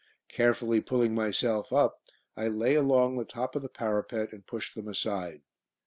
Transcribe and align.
Carefully 0.29 0.81
pulling 0.81 1.13
myself 1.13 1.71
up, 1.71 2.01
I 2.35 2.47
lay 2.47 2.73
along 2.73 3.17
the 3.19 3.23
top 3.23 3.55
of 3.55 3.61
the 3.61 3.69
parapet 3.69 4.33
and 4.33 4.43
pushed 4.47 4.73
them 4.73 4.87
aside. 4.87 5.43